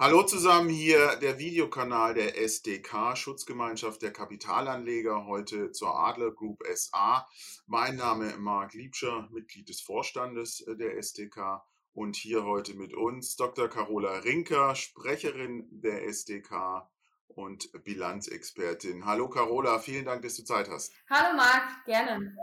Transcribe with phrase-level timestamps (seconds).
[0.00, 7.26] Hallo zusammen, hier der Videokanal der SDK, Schutzgemeinschaft der Kapitalanleger, heute zur Adler Group SA.
[7.66, 11.64] Mein Name ist Marc Liebscher, Mitglied des Vorstandes äh, der SDK
[11.94, 13.66] und hier heute mit uns Dr.
[13.66, 16.88] Carola Rinker, Sprecherin der SDK
[17.26, 19.04] und Bilanzexpertin.
[19.04, 20.92] Hallo Carola, vielen Dank, dass du Zeit hast.
[21.10, 22.36] Hallo Marc, gerne.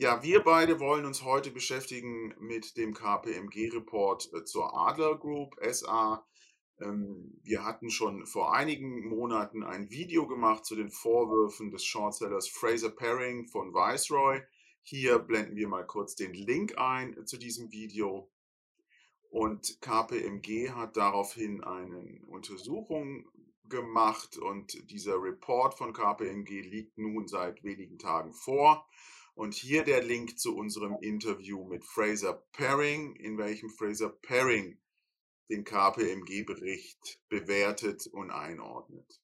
[0.00, 6.26] Ja, wir beide wollen uns heute beschäftigen mit dem KPMG-Report äh, zur Adler Group SA.
[6.80, 12.48] Ähm, wir hatten schon vor einigen Monaten ein Video gemacht zu den Vorwürfen des Shortsellers
[12.48, 14.40] Fraser Paring von Viceroy.
[14.80, 18.32] Hier blenden wir mal kurz den Link ein äh, zu diesem Video.
[19.28, 23.28] Und KPMG hat daraufhin eine Untersuchung
[23.68, 28.88] gemacht und dieser Report von KPMG liegt nun seit wenigen Tagen vor.
[29.40, 34.78] Und hier der Link zu unserem Interview mit Fraser Paring, in welchem Fraser Paring
[35.48, 39.22] den KPMG-Bericht bewertet und einordnet.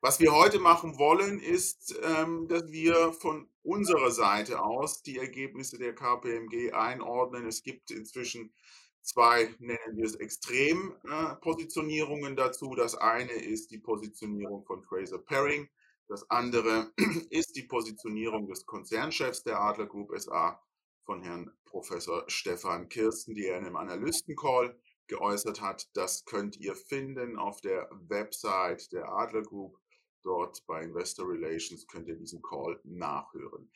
[0.00, 5.76] Was wir heute machen wollen, ist, ähm, dass wir von unserer Seite aus die Ergebnisse
[5.76, 7.46] der KPMG einordnen.
[7.46, 8.54] Es gibt inzwischen
[9.02, 12.74] zwei, nennen wir es Extrempositionierungen äh, dazu.
[12.74, 15.68] Das eine ist die Positionierung von Fraser Paring
[16.08, 16.92] das andere
[17.30, 20.60] ist die Positionierung des Konzernchefs der Adler Group SA
[21.04, 25.88] von Herrn Professor Stefan Kirsten, die er in einem Analystencall geäußert hat.
[25.94, 29.78] Das könnt ihr finden auf der Website der Adler Group.
[30.22, 33.70] Dort bei Investor Relations könnt ihr diesen Call nachhören.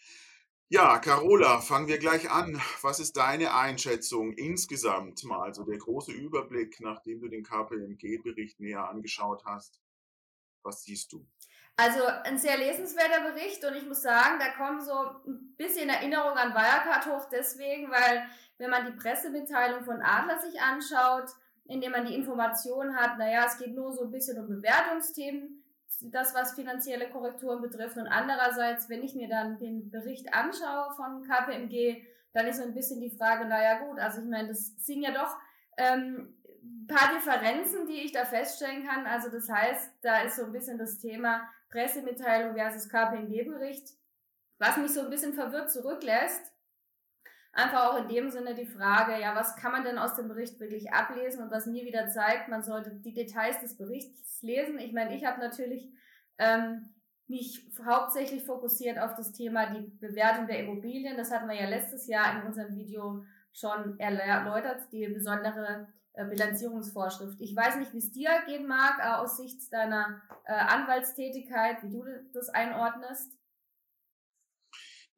[0.69, 2.61] Ja, Carola, fangen wir gleich an.
[2.83, 8.89] Was ist deine Einschätzung insgesamt mal, also der große Überblick, nachdem du den KPMG-Bericht näher
[8.89, 9.81] angeschaut hast?
[10.62, 11.27] Was siehst du?
[11.81, 14.92] Also ein sehr lesenswerter Bericht und ich muss sagen, da kommen so
[15.27, 18.27] ein bisschen Erinnerungen an Wirecard hoch deswegen, weil
[18.59, 21.31] wenn man die Pressemitteilung von Adler sich anschaut,
[21.64, 25.65] indem man die Information hat, naja, es geht nur so ein bisschen um Bewertungsthemen,
[26.03, 31.22] das was finanzielle Korrekturen betrifft und andererseits, wenn ich mir dann den Bericht anschaue von
[31.22, 32.04] KPMG,
[32.34, 35.12] dann ist so ein bisschen die Frage, naja gut, also ich meine, das sind ja
[35.12, 35.34] doch
[35.78, 36.37] ähm,
[36.87, 39.06] paar Differenzen, die ich da feststellen kann.
[39.06, 43.94] Also das heißt, da ist so ein bisschen das Thema Pressemitteilung versus KPMG-Bericht,
[44.58, 46.53] was mich so ein bisschen verwirrt zurücklässt.
[47.53, 50.60] Einfach auch in dem Sinne die Frage, ja, was kann man denn aus dem Bericht
[50.60, 54.78] wirklich ablesen und was mir wieder zeigt, man sollte die Details des Berichts lesen.
[54.78, 55.92] Ich meine, ich habe natürlich
[56.38, 56.94] ähm,
[57.26, 61.16] mich hauptsächlich fokussiert auf das Thema die Bewertung der Immobilien.
[61.16, 65.88] Das hatten wir ja letztes Jahr in unserem Video schon erläutert, die besondere
[66.25, 67.41] Bilanzierungsvorschrift.
[67.41, 71.91] Ich weiß nicht, wie es dir gehen mag, äh, aus Sicht deiner äh, Anwaltstätigkeit, wie
[71.91, 73.32] du das einordnest.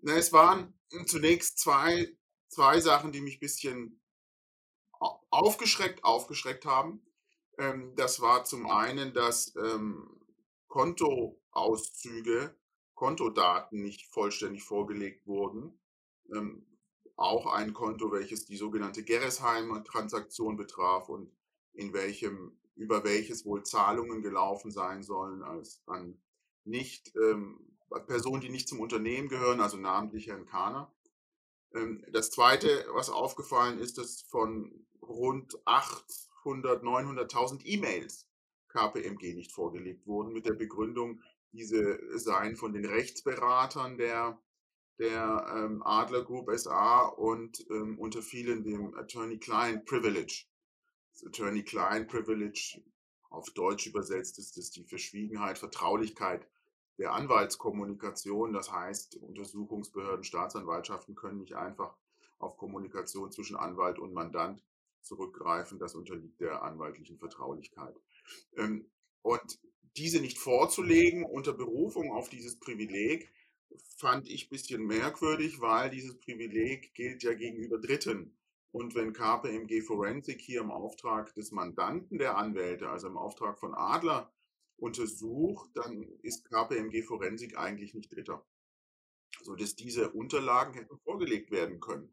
[0.00, 0.74] Na, es waren
[1.06, 2.08] zunächst zwei,
[2.48, 4.02] zwei Sachen, die mich ein bisschen
[5.30, 7.04] aufgeschreckt, aufgeschreckt haben.
[7.58, 10.20] Ähm, das war zum einen, dass ähm,
[10.68, 12.56] Kontoauszüge,
[12.94, 15.78] Kontodaten nicht vollständig vorgelegt wurden.
[17.16, 21.30] Auch ein Konto, welches die sogenannte Gerresheim-Transaktion betraf und
[21.72, 26.20] in welchem, über welches wohl Zahlungen gelaufen sein sollen als an
[26.64, 27.58] nicht ähm,
[28.06, 30.92] Personen, die nicht zum Unternehmen gehören, also namentlich Herrn Kahner.
[31.74, 38.28] Ähm, das zweite, was aufgefallen ist, dass von rund 800, 900.000 E-Mails
[38.68, 41.20] KPMG nicht vorgelegt wurden mit der Begründung,
[41.52, 44.40] diese seien von den Rechtsberatern der
[44.98, 50.44] der ähm, Adler Group SA und ähm, unter vielen dem Attorney-Client Privilege.
[51.12, 52.82] Das Attorney-Client Privilege
[53.30, 56.46] auf Deutsch übersetzt ist es die Verschwiegenheit, Vertraulichkeit
[56.98, 58.52] der Anwaltskommunikation.
[58.52, 61.96] Das heißt, Untersuchungsbehörden, Staatsanwaltschaften können nicht einfach
[62.38, 64.62] auf Kommunikation zwischen Anwalt und Mandant
[65.00, 65.78] zurückgreifen.
[65.78, 67.96] Das unterliegt der anwaltlichen Vertraulichkeit.
[68.56, 68.90] Ähm,
[69.22, 69.58] und
[69.96, 73.30] diese nicht vorzulegen unter Berufung auf dieses Privileg
[73.96, 78.36] fand ich ein bisschen merkwürdig, weil dieses Privileg gilt ja gegenüber Dritten.
[78.72, 83.74] Und wenn KPMG Forensik hier im Auftrag des Mandanten der Anwälte, also im Auftrag von
[83.74, 84.32] Adler,
[84.76, 88.44] untersucht, dann ist KPMG Forensik eigentlich nicht Dritter.
[89.42, 92.12] So dass diese Unterlagen hätten vorgelegt werden können.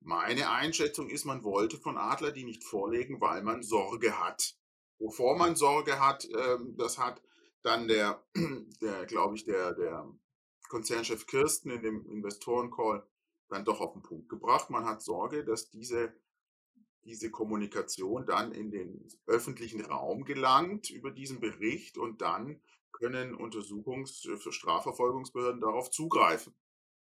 [0.00, 4.56] Meine Einschätzung ist, man wollte von Adler die nicht vorlegen, weil man Sorge hat.
[4.98, 7.22] Wovor man Sorge hat, ähm, das hat
[7.62, 8.24] dann der,
[8.80, 10.08] der glaube ich, der, der
[10.68, 13.06] Konzernchef Kirsten in dem Investorencall
[13.48, 14.70] dann doch auf den Punkt gebracht.
[14.70, 16.12] Man hat Sorge, dass diese,
[17.04, 22.60] diese Kommunikation dann in den öffentlichen Raum gelangt über diesen Bericht und dann
[22.92, 26.54] können Untersuchungs-, für Strafverfolgungsbehörden darauf zugreifen.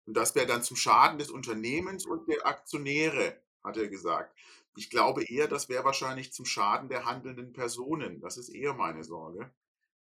[0.05, 3.41] Und das wäre dann zum Schaden des Unternehmens und der Aktionäre.
[3.63, 4.37] hat er gesagt.
[4.75, 8.19] Ich glaube eher, das wäre wahrscheinlich zum Schaden der handelnden Personen.
[8.19, 9.53] Das ist eher meine Sorge.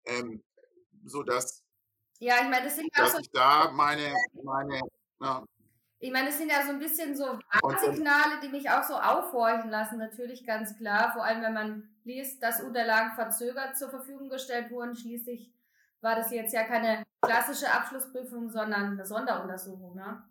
[0.05, 0.43] Ähm,
[1.05, 1.62] so dass,
[2.23, 4.15] Ja, ich meine, das sind ja so ich da meine,
[4.45, 4.81] meine,
[5.21, 5.45] ja,
[5.99, 9.71] Ich meine, das sind ja so ein bisschen so Warnsignale, die mich auch so aufhorchen
[9.71, 11.13] lassen, natürlich ganz klar.
[11.13, 14.95] Vor allem, wenn man liest, dass Unterlagen verzögert zur Verfügung gestellt wurden.
[14.95, 15.53] Schließlich
[16.01, 19.97] war das jetzt ja keine klassische Abschlussprüfung, sondern eine Sonderuntersuchung.
[19.97, 20.23] Ne?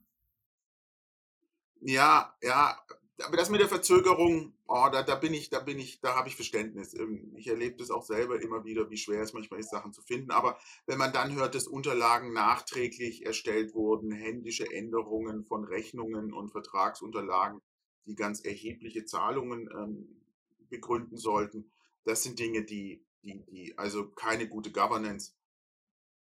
[1.82, 2.80] Ja, ja,
[3.26, 6.30] aber das mit der Verzögerung, oh, da, da bin ich, da bin ich, da habe
[6.30, 6.94] ich Verständnis.
[6.94, 10.02] Ähm, Ich erlebe das auch selber immer wieder, wie schwer es manchmal ist, Sachen zu
[10.02, 10.32] finden.
[10.32, 16.52] Aber wenn man dann hört, dass Unterlagen nachträglich erstellt wurden, händische Änderungen von Rechnungen und
[16.52, 17.62] Vertragsunterlagen,
[18.06, 20.22] die ganz erhebliche Zahlungen ähm,
[20.70, 21.72] begründen sollten,
[22.04, 25.34] das sind Dinge, die, die, die also keine gute Governance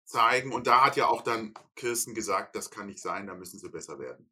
[0.05, 0.51] zeigen.
[0.53, 3.69] Und da hat ja auch dann Kirsten gesagt, das kann nicht sein, da müssen sie
[3.69, 4.29] besser werden.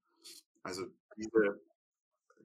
[0.63, 1.61] Also diese,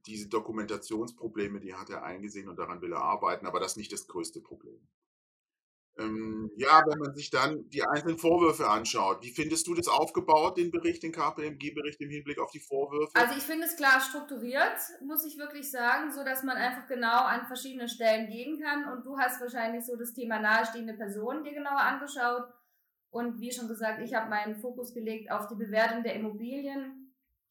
[0.06, 3.92] diese Dokumentationsprobleme, die hat er eingesehen und daran will er arbeiten, aber das ist nicht
[3.92, 4.88] das größte Problem.
[5.98, 10.56] Ähm, ja, wenn man sich dann die einzelnen Vorwürfe anschaut, wie findest du das aufgebaut,
[10.56, 13.14] den Bericht, den KPMG-Bericht im Hinblick auf die Vorwürfe?
[13.14, 17.24] Also ich finde es klar strukturiert, muss ich wirklich sagen, so dass man einfach genau
[17.24, 18.90] an verschiedene Stellen gehen kann.
[18.90, 22.44] Und du hast wahrscheinlich so das Thema nahestehende Personen dir genauer angeschaut.
[23.10, 27.01] Und wie schon gesagt, ich habe meinen Fokus gelegt auf die Bewertung der Immobilien.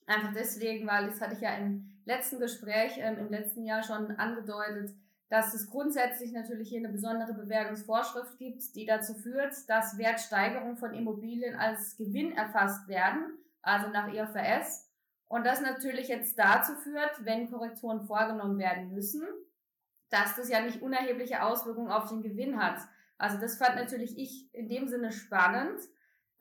[0.07, 4.11] Einfach deswegen, weil das hatte ich ja im letzten Gespräch ähm, im letzten Jahr schon
[4.11, 4.91] angedeutet,
[5.29, 10.93] dass es grundsätzlich natürlich hier eine besondere Bewertungsvorschrift gibt, die dazu führt, dass Wertsteigerungen von
[10.93, 14.89] Immobilien als Gewinn erfasst werden, also nach IFRS.
[15.27, 19.23] Und das natürlich jetzt dazu führt, wenn Korrekturen vorgenommen werden müssen,
[20.09, 22.79] dass das ja nicht unerhebliche Auswirkungen auf den Gewinn hat.
[23.17, 25.79] Also das fand natürlich ich in dem Sinne spannend,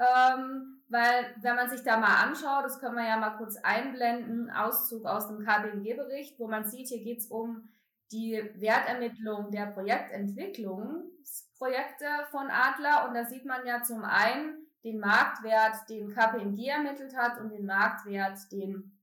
[0.00, 4.50] ähm, weil wenn man sich da mal anschaut, das können wir ja mal kurz einblenden,
[4.50, 7.70] Auszug aus dem KBMG-Bericht, wo man sieht, hier geht es um
[8.12, 13.08] die Wertermittlung der Projektentwicklungsprojekte von Adler.
[13.08, 17.66] Und da sieht man ja zum einen den Marktwert, den KPMG ermittelt hat und den
[17.66, 18.96] Marktwert, den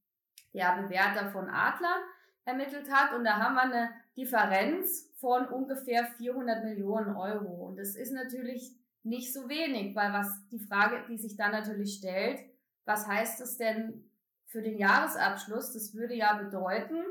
[0.54, 2.02] der Bewerter von Adler
[2.46, 3.14] ermittelt hat.
[3.14, 7.68] Und da haben wir eine Differenz von ungefähr 400 Millionen Euro.
[7.68, 8.77] Und das ist natürlich
[9.08, 12.40] nicht so wenig, weil was die Frage, die sich dann natürlich stellt,
[12.86, 14.10] was heißt das denn
[14.46, 15.74] für den Jahresabschluss?
[15.74, 17.04] Das würde ja bedeuten,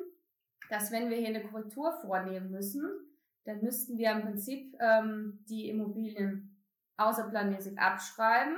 [0.71, 2.85] dass wenn wir hier eine Korrektur vornehmen müssen,
[3.45, 6.65] dann müssten wir im Prinzip ähm, die Immobilien
[6.97, 8.57] außerplanmäßig abschreiben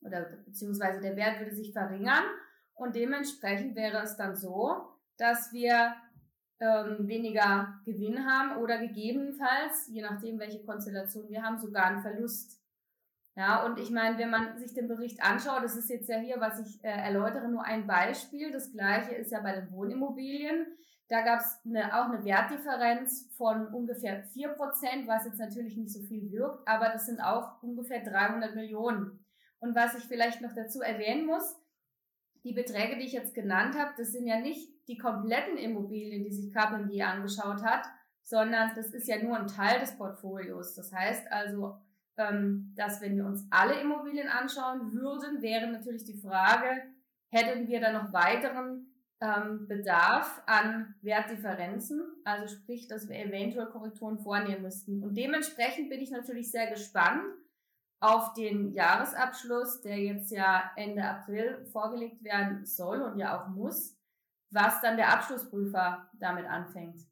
[0.00, 2.24] oder beziehungsweise der Wert würde sich verringern
[2.74, 4.88] und dementsprechend wäre es dann so,
[5.18, 5.94] dass wir
[6.62, 12.60] ähm, weniger Gewinn haben oder gegebenenfalls, je nachdem welche Konstellation wir haben, sogar einen Verlust.
[13.34, 16.38] Ja, und ich meine, wenn man sich den Bericht anschaut, das ist jetzt ja hier,
[16.38, 18.52] was ich äh, erläutere, nur ein Beispiel.
[18.52, 20.66] Das gleiche ist ja bei den Wohnimmobilien.
[21.08, 26.02] Da gab es eine, auch eine Wertdifferenz von ungefähr 4%, was jetzt natürlich nicht so
[26.02, 29.24] viel wirkt, aber das sind auch ungefähr 300 Millionen.
[29.58, 31.56] Und was ich vielleicht noch dazu erwähnen muss,
[32.44, 36.32] die Beträge, die ich jetzt genannt habe, das sind ja nicht die kompletten Immobilien, die
[36.32, 37.86] sich KPMG angeschaut hat,
[38.22, 40.74] sondern das ist ja nur ein Teil des Portfolios.
[40.74, 41.76] Das heißt also,
[42.16, 46.82] ähm, dass wenn wir uns alle Immobilien anschauen würden, wäre natürlich die Frage,
[47.28, 54.18] hätten wir da noch weiteren ähm, Bedarf an Wertdifferenzen, also sprich, dass wir eventuell Korrekturen
[54.18, 55.02] vornehmen müssten.
[55.02, 57.22] Und dementsprechend bin ich natürlich sehr gespannt
[58.02, 63.96] auf den Jahresabschluss, der jetzt ja Ende April vorgelegt werden soll und ja auch muss,
[64.50, 67.06] was dann der Abschlussprüfer damit anfängt.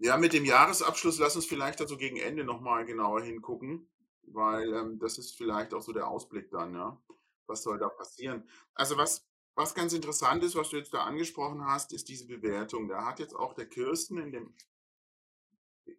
[0.00, 3.90] Ja, mit dem Jahresabschluss lass uns vielleicht also gegen Ende nochmal genauer hingucken,
[4.22, 7.00] weil ähm, das ist vielleicht auch so der Ausblick dann, ja.
[7.46, 8.46] Was soll da passieren?
[8.74, 12.88] Also was, was ganz interessant ist, was du jetzt da angesprochen hast, ist diese Bewertung.
[12.88, 14.54] Da hat jetzt auch der Kirsten in dem,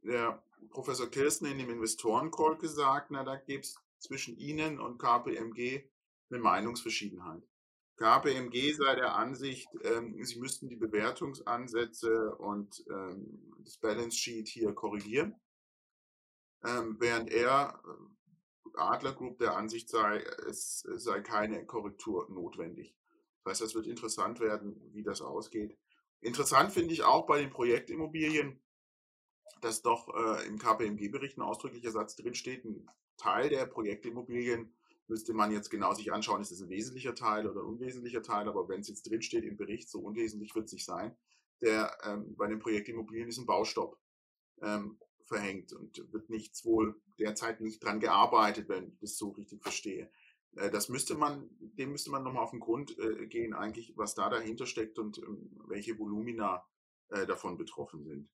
[0.03, 5.83] der Professor Kirsten in dem Investorencall gesagt, na, da gibt es zwischen Ihnen und KPMG
[6.29, 7.43] eine Meinungsverschiedenheit.
[7.97, 14.73] KPMG sei der Ansicht, ähm, sie müssten die Bewertungsansätze und ähm, das Balance Sheet hier
[14.73, 15.35] korrigieren,
[16.63, 22.95] ähm, während er, äh, Adler Group, der Ansicht sei, es sei keine Korrektur notwendig.
[23.43, 25.77] Das heißt, es wird interessant werden, wie das ausgeht.
[26.21, 28.61] Interessant finde ich auch bei den Projektimmobilien,
[29.61, 34.73] dass doch äh, im KPMG-Bericht ein ausdrücklicher Satz drinsteht, ein Teil der Projektimmobilien
[35.07, 38.47] müsste man jetzt genau sich anschauen, ist es ein wesentlicher Teil oder ein unwesentlicher Teil,
[38.47, 41.17] aber wenn es jetzt drinsteht im Bericht, so unwesentlich wird es nicht sein,
[41.61, 43.99] der ähm, bei den Projektimmobilien ist ein Baustopp
[44.61, 49.61] ähm, verhängt und wird nichts wohl derzeit nicht dran gearbeitet, wenn ich das so richtig
[49.61, 50.11] verstehe.
[50.55, 54.15] Äh, das müsste man, dem müsste man nochmal auf den Grund äh, gehen, eigentlich, was
[54.15, 56.65] da dahinter steckt und ähm, welche Volumina
[57.09, 58.29] äh, davon betroffen sind.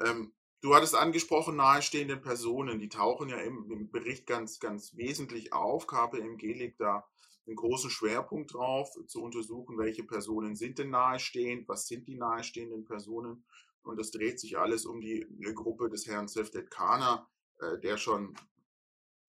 [0.00, 5.52] Ähm, du hattest angesprochen, nahestehende Personen, die tauchen ja im, im Bericht ganz, ganz wesentlich
[5.52, 5.86] auf.
[5.86, 7.06] KPMG legt da
[7.46, 12.84] einen großen Schwerpunkt drauf, zu untersuchen, welche Personen sind denn nahestehend, was sind die nahestehenden
[12.84, 13.44] Personen.
[13.82, 17.26] Und das dreht sich alles um die Gruppe des Herrn Seftet Kana,
[17.82, 18.34] der schon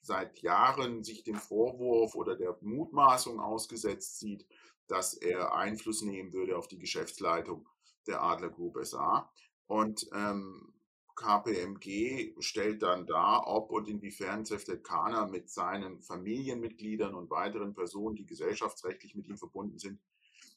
[0.02, 4.46] seit Jahren sich dem Vorwurf oder der Mutmaßung ausgesetzt sieht,
[4.88, 7.68] dass er Einfluss nehmen würde auf die Geschäftsleitung
[8.08, 9.32] der Adler Group SA.
[9.68, 10.74] Und ähm,
[11.20, 18.16] KPMG stellt dann dar, ob und inwiefern Zeftet Kana mit seinen Familienmitgliedern und weiteren Personen,
[18.16, 20.00] die gesellschaftsrechtlich mit ihm verbunden sind,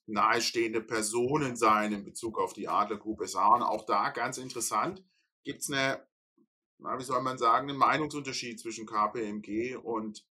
[0.06, 3.56] nahestehende Personen seien in Bezug auf die Adler Group SA.
[3.56, 5.04] Und auch da ganz interessant,
[5.44, 6.06] gibt es eine
[6.82, 10.26] na, wie soll man sagen, einen Meinungsunterschied zwischen KPMG und,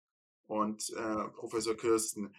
[0.46, 2.34] und äh, Professor Kirsten,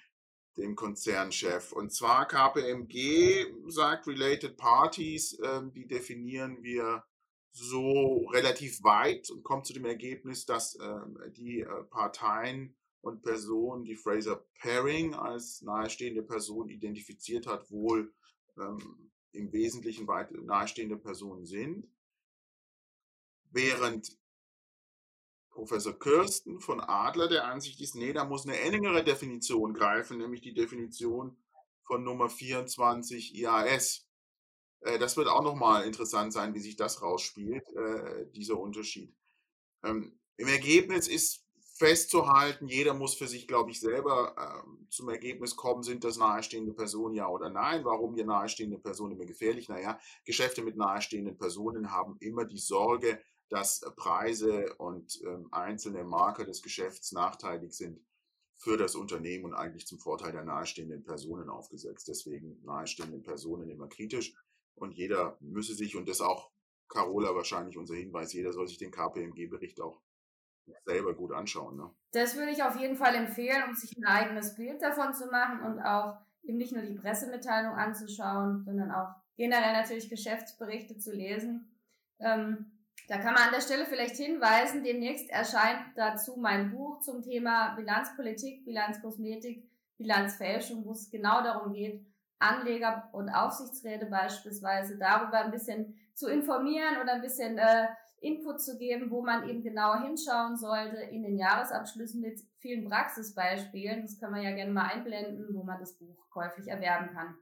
[0.58, 1.72] dem Konzernchef.
[1.72, 7.04] Und zwar KPMG sagt Related Parties, äh, die definieren wir
[7.52, 13.84] so relativ weit und kommt zu dem Ergebnis, dass äh, die äh, Parteien und Personen,
[13.84, 18.14] die Fraser Paring als nahestehende Person identifiziert hat, wohl
[18.58, 21.88] ähm, im Wesentlichen weit nahestehende Personen sind
[23.52, 24.18] während
[25.50, 30.42] Professor Kirsten von Adler der Ansicht ist, nee, da muss eine engere Definition greifen, nämlich
[30.42, 31.36] die Definition
[31.84, 34.07] von Nummer 24 IAS.
[34.82, 39.16] Äh, das wird auch nochmal interessant sein, wie sich das rausspielt, äh, dieser Unterschied.
[39.84, 45.56] Ähm, Im Ergebnis ist festzuhalten, jeder muss für sich, glaube ich, selber ähm, zum Ergebnis
[45.56, 47.86] kommen, sind das nahestehende Personen ja oder nein.
[47.86, 49.70] Warum hier nahestehende Personen immer gefährlich?
[49.70, 56.46] Naja, Geschäfte mit nahestehenden Personen haben immer die Sorge, dass Preise und ähm, einzelne Marker
[56.46, 58.00] des Geschäfts nachteilig sind
[58.56, 62.08] für das Unternehmen und eigentlich zum Vorteil der nahestehenden Personen aufgesetzt.
[62.08, 64.34] Deswegen nahestehenden Personen immer kritisch
[64.78, 66.52] und jeder müsse sich, und das auch
[66.88, 70.02] Carola wahrscheinlich unser Hinweis, jeder soll sich den KPMG-Bericht auch
[70.86, 71.78] selber gut anschauen.
[71.78, 71.90] Ne?
[72.12, 75.62] Das würde ich auf jeden Fall empfehlen, um sich ein eigenes Bild davon zu machen
[75.62, 81.72] und auch eben nicht nur die Pressemitteilung anzuschauen, sondern auch generell natürlich Geschäftsberichte zu lesen.
[82.20, 82.72] Ähm,
[83.08, 87.76] da kann man an der Stelle vielleicht hinweisen, demnächst erscheint dazu mein Buch zum Thema
[87.76, 92.06] Bilanzpolitik, Bilanzkosmetik, Bilanzfälschung, wo es genau darum geht,
[92.40, 97.88] Anleger und Aufsichtsräte beispielsweise darüber ein bisschen zu informieren oder ein bisschen äh,
[98.20, 104.02] Input zu geben, wo man eben genauer hinschauen sollte in den Jahresabschlüssen mit vielen Praxisbeispielen.
[104.02, 107.38] Das kann man ja gerne mal einblenden, wo man das Buch käuflich erwerben kann.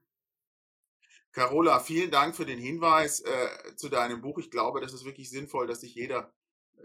[1.32, 4.38] Carola, vielen Dank für den Hinweis äh, zu deinem Buch.
[4.38, 6.34] Ich glaube, das ist wirklich sinnvoll, dass sich jeder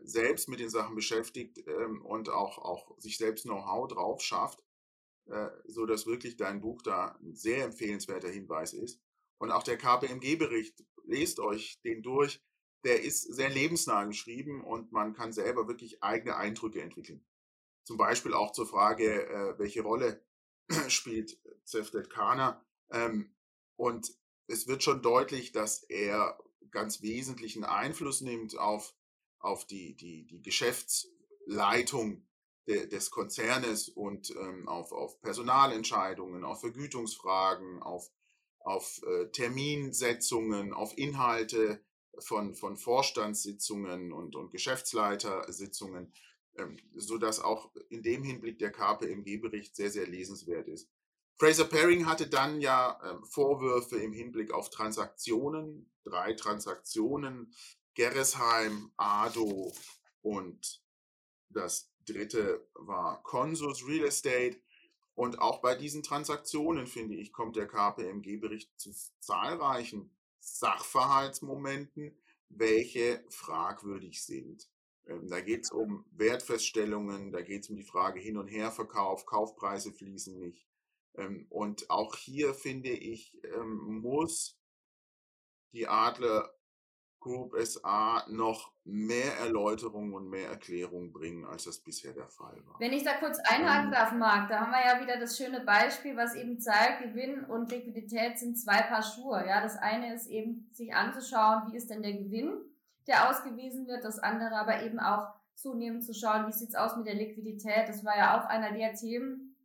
[0.02, 4.60] selbst mit den Sachen beschäftigt ähm, und auch, auch sich selbst Know-how drauf schafft,
[5.26, 9.00] äh, so dass wirklich dein Buch da ein sehr empfehlenswerter Hinweis ist.
[9.38, 12.42] Und auch der KPMG-Bericht, lest euch den durch.
[12.84, 17.24] Der ist sehr lebensnah geschrieben und man kann selber wirklich eigene Eindrücke entwickeln.
[17.84, 20.24] Zum Beispiel auch zur Frage, äh, welche Rolle
[20.88, 22.64] spielt Zeftet Kana.
[22.90, 23.34] Ähm,
[23.76, 24.12] und
[24.46, 26.38] es wird schon deutlich, dass er
[26.70, 28.94] ganz wesentlichen Einfluss nimmt auf,
[29.38, 32.26] auf die, die, die Geschäftsleitung
[32.70, 38.10] de, des Konzernes und ähm, auf, auf Personalentscheidungen, auf Vergütungsfragen, auf,
[38.60, 41.82] auf äh, Terminsetzungen, auf Inhalte
[42.18, 46.12] von, von Vorstandssitzungen und, und Geschäftsleitersitzungen,
[46.58, 50.88] ähm, sodass auch in dem Hinblick der KPMG-Bericht sehr, sehr lesenswert ist.
[51.36, 57.52] Fraser Paring hatte dann ja äh, Vorwürfe im Hinblick auf Transaktionen, drei Transaktionen,
[57.94, 59.72] Gerresheim, Ado
[60.22, 60.82] und
[61.48, 64.60] das dritte war Consus Real Estate.
[65.14, 72.16] Und auch bei diesen Transaktionen, finde ich, kommt der KPMG-Bericht zu zahlreichen Sachverhaltsmomenten,
[72.48, 74.68] welche fragwürdig sind.
[75.06, 79.26] Ähm, da geht es um Wertfeststellungen, da geht es um die Frage Hin- und Herverkauf,
[79.26, 80.66] Kaufpreise fließen nicht.
[81.14, 84.58] Ähm, und auch hier finde ich, ähm, muss
[85.72, 86.52] die Adler
[87.20, 92.80] Group SA noch mehr Erläuterungen und mehr Erklärungen bringen, als das bisher der Fall war.
[92.80, 93.92] Wenn ich da kurz einhaken ähm.
[93.92, 97.70] darf, Marc, da haben wir ja wieder das schöne Beispiel, was eben zeigt, Gewinn und
[97.70, 99.44] Liquidität sind zwei Paar Schuhe.
[99.46, 102.52] Ja, das eine ist eben, sich anzuschauen, wie ist denn der Gewinn,
[103.06, 107.06] der ausgewiesen wird, das andere aber eben auch zunehmend zu schauen, wie sieht's aus mit
[107.06, 107.88] der Liquidität.
[107.88, 109.56] Das war ja auch einer der Themen,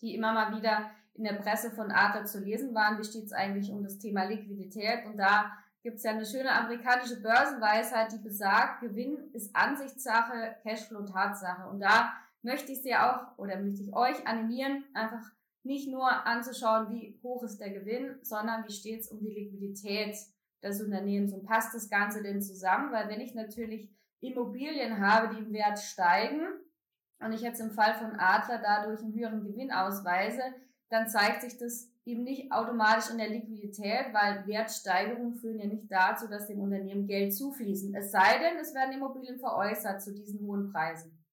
[0.00, 2.98] die immer mal wieder in der Presse von Adler zu lesen waren.
[2.98, 5.04] Wie steht es eigentlich um das Thema Liquidität?
[5.06, 5.52] Und da
[5.82, 11.68] gibt es ja eine schöne amerikanische Börsenweisheit, die besagt, Gewinn ist Ansichtssache, Cashflow Tatsache.
[11.68, 15.24] Und da möchte ich Sie auch oder möchte ich euch animieren, einfach
[15.62, 20.16] nicht nur anzuschauen, wie hoch ist der Gewinn, sondern wie steht es um die Liquidität
[20.62, 22.92] des Unternehmens und passt das Ganze denn zusammen?
[22.92, 26.46] Weil wenn ich natürlich Immobilien habe, die im Wert steigen
[27.20, 30.42] und ich jetzt im Fall von Adler dadurch einen höheren Gewinn ausweise,
[30.88, 35.90] dann zeigt sich das eben nicht automatisch in der Liquidität, weil Wertsteigerungen führen ja nicht
[35.90, 37.94] dazu, dass dem Unternehmen Geld zufließen.
[37.94, 41.24] Es sei denn, es werden Immobilien veräußert zu diesen hohen Preisen.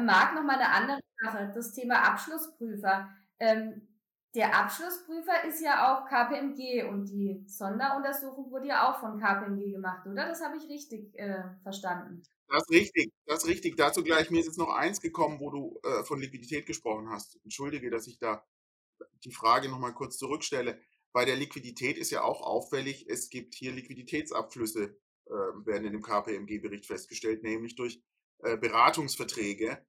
[0.00, 3.10] Marc, noch mal eine andere Sache, das Thema Abschlussprüfer.
[3.38, 3.88] Ähm,
[4.34, 10.06] der Abschlussprüfer ist ja auch KPMG und die Sonderuntersuchung wurde ja auch von KPMG gemacht,
[10.06, 10.26] oder?
[10.26, 12.22] Das habe ich richtig äh, verstanden.
[12.48, 13.76] Das ist richtig, das ist richtig.
[13.76, 17.38] Dazu gleich, mir ist jetzt noch eins gekommen, wo du äh, von Liquidität gesprochen hast.
[17.44, 18.42] Entschuldige, dass ich da
[19.24, 20.80] die Frage nochmal kurz zurückstelle.
[21.12, 26.02] Bei der Liquidität ist ja auch auffällig, es gibt hier Liquiditätsabflüsse, äh, werden in dem
[26.02, 28.02] KPMG-Bericht festgestellt, nämlich durch
[28.38, 29.84] äh, Beratungsverträge.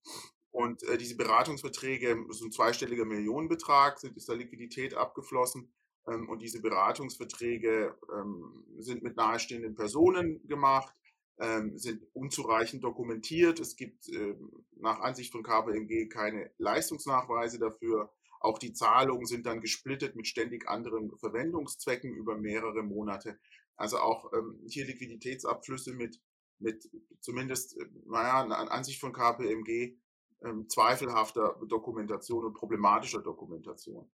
[0.51, 5.73] Und äh, diese Beratungsverträge, so ein zweistelliger Millionenbetrag, sind, ist da Liquidität abgeflossen.
[6.07, 10.93] Ähm, und diese Beratungsverträge ähm, sind mit nahestehenden Personen gemacht,
[11.39, 13.59] ähm, sind unzureichend dokumentiert.
[13.59, 18.13] Es gibt ähm, nach Ansicht von KPMG keine Leistungsnachweise dafür.
[18.43, 23.39] Auch die Zahlungen sind dann gesplittet mit ständig anderen Verwendungszwecken über mehrere Monate.
[23.77, 26.19] Also auch ähm, hier Liquiditätsabflüsse mit,
[26.59, 26.89] mit
[27.21, 29.95] zumindest, äh, naja, an Ansicht von KPMG
[30.43, 34.11] ähm, zweifelhafter Dokumentation und problematischer Dokumentation.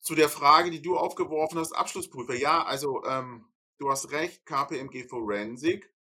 [0.00, 2.34] Zu der Frage, die du aufgeworfen hast, Abschlussprüfer.
[2.34, 3.44] Ja, also ähm,
[3.78, 5.94] du hast recht, KPMG Forensik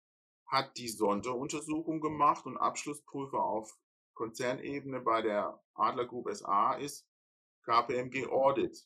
[0.47, 3.77] hat die Sonderuntersuchung gemacht und Abschlussprüfer auf
[4.19, 7.07] Konzernebene bei der Adler Group SA ist
[7.63, 8.85] KPMG Audit.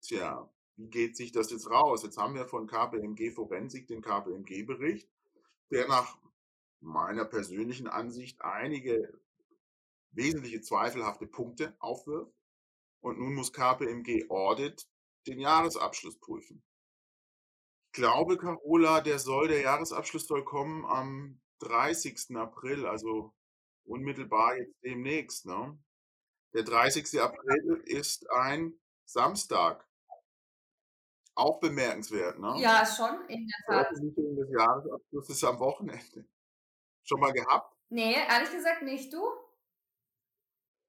[0.00, 2.02] Tja, wie geht sich das jetzt raus?
[2.02, 5.08] Jetzt haben wir von KPMG Forensik den KPMG-Bericht,
[5.70, 6.18] der nach
[6.80, 9.20] meiner persönlichen Ansicht einige
[10.10, 12.34] wesentliche zweifelhafte Punkte aufwirft.
[13.00, 14.88] Und nun muss KPMG Audit
[15.28, 16.60] den Jahresabschluss prüfen.
[17.86, 22.36] Ich glaube, Carola, der soll, der Jahresabschluss soll kommen am 30.
[22.36, 23.32] April, also
[23.84, 25.46] unmittelbar jetzt demnächst.
[25.46, 25.78] Ne?
[26.54, 27.20] Der 30.
[27.20, 29.86] April ist ein Samstag.
[31.34, 32.56] Auch bemerkenswert, ne?
[32.58, 33.86] Ja, schon, in der Tat.
[33.86, 36.26] Veröffentlichung des Jahresabschlusses ist am Wochenende.
[37.04, 37.74] Schon mal gehabt?
[37.88, 39.12] Nee, ehrlich gesagt nicht.
[39.12, 39.22] Du?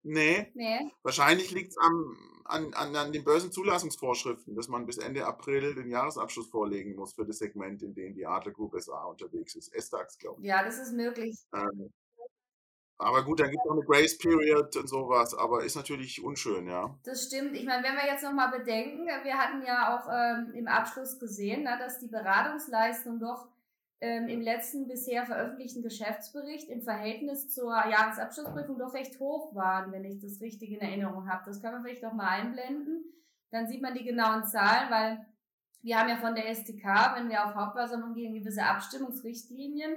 [0.04, 0.52] Nee.
[0.54, 0.92] Nee.
[1.02, 6.50] Wahrscheinlich liegt es an, an, an den Börsenzulassungsvorschriften, dass man bis Ende April den Jahresabschluss
[6.50, 9.74] vorlegen muss für das Segment, in dem die Adler Group SA unterwegs ist.
[9.74, 10.48] S-DAX, glaube ich.
[10.48, 11.40] Ja, das ist möglich.
[11.54, 11.94] Ähm,
[13.04, 16.68] aber gut, dann gibt es auch eine Grace Period und sowas, aber ist natürlich unschön,
[16.68, 16.98] ja.
[17.04, 17.56] Das stimmt.
[17.56, 21.64] Ich meine, wenn wir jetzt nochmal bedenken, wir hatten ja auch ähm, im Abschluss gesehen,
[21.64, 23.48] na, dass die Beratungsleistung doch
[24.02, 30.04] ähm, im letzten bisher veröffentlichten Geschäftsbericht im Verhältnis zur Jahresabschlussprüfung doch recht hoch waren, wenn
[30.04, 31.44] ich das richtig in Erinnerung habe.
[31.46, 33.06] Das können wir vielleicht noch mal einblenden.
[33.52, 35.26] Dann sieht man die genauen Zahlen, weil
[35.84, 39.96] wir haben ja von der STK, wenn wir auf Hauptversammlung gehen, gewisse Abstimmungsrichtlinien.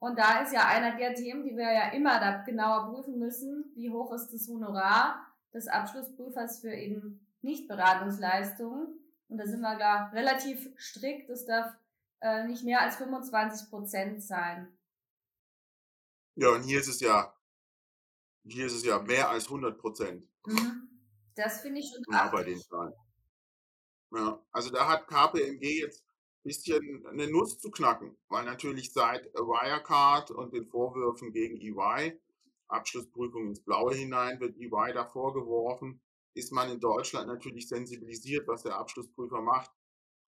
[0.00, 3.72] Und da ist ja einer der Themen, die wir ja immer da genauer prüfen müssen,
[3.74, 8.98] wie hoch ist das Honorar des Abschlussprüfers für eben Nichtberatungsleistungen.
[9.28, 11.28] Und da sind wir da relativ strikt.
[11.28, 11.74] Das darf
[12.20, 14.68] äh, nicht mehr als 25 Prozent sein.
[16.36, 17.34] Ja, und hier ist es ja,
[18.44, 20.28] hier ist es ja mehr als 100 Prozent.
[20.46, 20.88] Mhm.
[21.34, 22.94] Das finde ich schon Ja, bei den Zahlen.
[24.12, 26.04] Ja, also da hat KPMG jetzt
[26.42, 32.18] bisschen eine Nuss zu knacken, weil natürlich seit Wirecard und den Vorwürfen gegen EY,
[32.68, 36.00] Abschlussprüfung ins Blaue hinein, wird EY da vorgeworfen,
[36.34, 39.70] ist man in Deutschland natürlich sensibilisiert, was der Abschlussprüfer macht.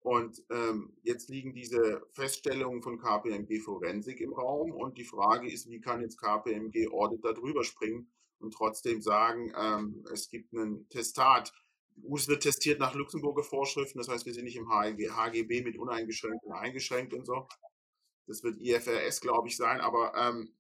[0.03, 5.69] Und ähm, jetzt liegen diese Feststellungen von KPMG Forensik im Raum und die Frage ist,
[5.69, 10.89] wie kann jetzt KPMG Audit da drüber springen und trotzdem sagen, ähm, es gibt einen
[10.89, 11.53] Testat.
[12.15, 16.45] Es wird testiert nach Luxemburger Vorschriften, das heißt, wir sind nicht im HGB mit uneingeschränkt
[16.45, 17.49] und eingeschränkt und so.
[18.27, 20.55] Das wird IFRS, glaube ich, sein, aber ähm,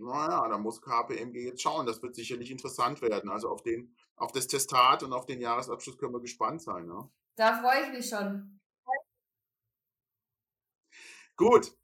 [0.00, 1.86] naja, da muss KPMG jetzt schauen.
[1.86, 3.30] Das wird sicherlich interessant werden.
[3.30, 6.86] Also auf, den, auf das Testat und auf den Jahresabschluss können wir gespannt sein.
[6.86, 7.10] Ne?
[7.36, 8.60] Da freue ich mich schon.
[11.36, 11.76] Gut.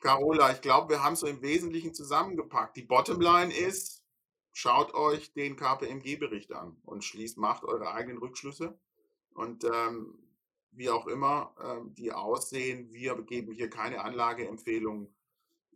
[0.00, 2.76] Carola, ich glaube, wir haben es so im Wesentlichen zusammengepackt.
[2.76, 4.03] Die Bottomline ist,
[4.54, 8.78] schaut euch den KPMG-Bericht an und schließt, macht eure eigenen Rückschlüsse.
[9.34, 10.16] Und ähm,
[10.70, 15.12] wie auch immer ähm, die aussehen, wir geben hier keine Anlageempfehlungen,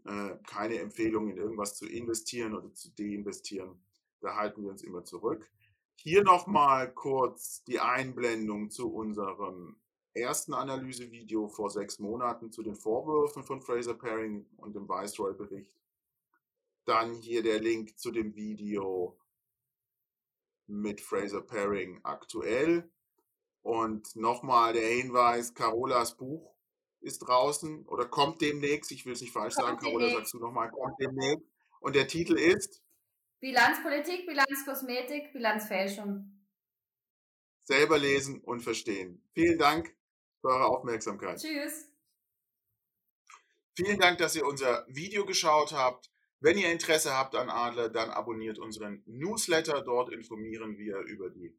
[0.04, 3.82] äh, keine Empfehlung in irgendwas zu investieren oder zu deinvestieren.
[4.20, 5.50] Da halten wir uns immer zurück.
[5.96, 9.76] Hier nochmal kurz die Einblendung zu unserem
[10.14, 15.76] ersten Analysevideo vor sechs Monaten zu den Vorwürfen von Fraser Paring und dem Viceroy-Bericht.
[16.88, 19.20] Dann hier der Link zu dem Video
[20.66, 22.90] mit Fraser Paring aktuell.
[23.60, 26.56] Und nochmal der Hinweis, Carolas Buch
[27.00, 28.90] ist draußen oder kommt demnächst.
[28.90, 31.44] Ich will es nicht falsch kommt sagen, Carola, sagst du nochmal, kommt demnächst.
[31.80, 32.82] Und der Titel ist?
[33.40, 36.40] Bilanzpolitik, Bilanzkosmetik, Bilanzfälschung.
[37.64, 39.22] Selber lesen und verstehen.
[39.34, 39.94] Vielen Dank
[40.40, 41.38] für eure Aufmerksamkeit.
[41.38, 41.92] Tschüss.
[43.76, 46.10] Vielen Dank, dass ihr unser Video geschaut habt.
[46.40, 49.82] Wenn ihr Interesse habt an Adler, dann abonniert unseren Newsletter.
[49.82, 51.52] Dort informieren wir über die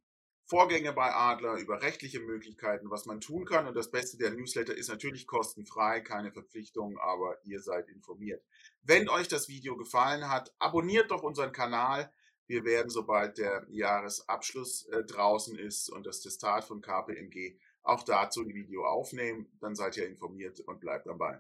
[0.46, 3.68] Vorgänge bei Adler, über rechtliche Möglichkeiten, was man tun kann.
[3.68, 8.42] Und das Beste der Newsletter ist natürlich kostenfrei, keine Verpflichtung, aber ihr seid informiert.
[8.82, 12.12] Wenn euch das Video gefallen hat, abonniert doch unseren Kanal.
[12.48, 18.42] Wir werden, sobald der Jahresabschluss äh, draußen ist und das Testat von KPMG, auch dazu
[18.42, 19.56] ein Video aufnehmen.
[19.60, 21.40] Dann seid ihr informiert und bleibt dabei.